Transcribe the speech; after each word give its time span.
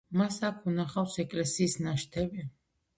მას 0.19 0.37
აქ 0.47 0.65
უნახავს 0.71 1.19
ეკლესიის 1.27 1.79
ნაშთები. 1.87 2.53